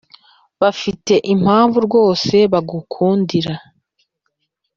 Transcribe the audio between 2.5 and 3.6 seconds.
bagukundira.